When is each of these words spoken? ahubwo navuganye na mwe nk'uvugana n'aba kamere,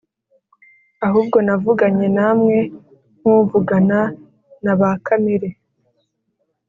ahubwo 1.07 1.37
navuganye 1.45 2.07
na 2.17 2.27
mwe 2.39 2.57
nk'uvugana 3.19 3.99
n'aba 4.63 4.89
kamere, 5.05 5.49